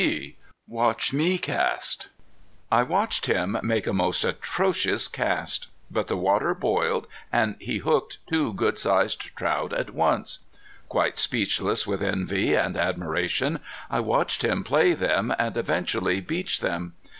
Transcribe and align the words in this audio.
G.... 0.01 0.35
Watch 0.67 1.13
me 1.13 1.37
cast!" 1.37 2.07
I 2.71 2.81
watched 2.81 3.27
him 3.27 3.59
make 3.61 3.85
a 3.85 3.93
most 3.93 4.25
atrocious 4.25 5.07
cast. 5.07 5.67
But 5.91 6.07
the 6.07 6.17
water 6.17 6.55
boiled, 6.55 7.05
and 7.31 7.55
he 7.59 7.77
hooked 7.77 8.17
two 8.27 8.51
good 8.53 8.79
sized 8.79 9.19
trout 9.35 9.71
at 9.73 9.91
once. 9.93 10.39
Quite 10.89 11.19
speechless 11.19 11.85
with 11.85 12.01
envy 12.01 12.55
and 12.55 12.75
admiration 12.77 13.59
I 13.91 13.99
watched 13.99 14.43
him 14.43 14.63
play 14.63 14.93
them 14.93 15.35
and 15.37 15.55
eventually 15.55 16.19
beach 16.19 16.61
them. 16.61 16.93